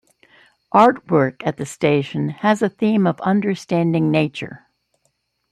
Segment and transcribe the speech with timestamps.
[0.73, 4.65] Artwork at the station has a theme of understanding nature.